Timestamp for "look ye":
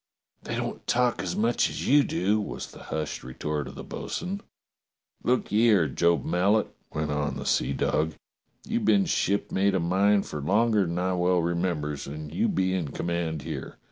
5.23-5.69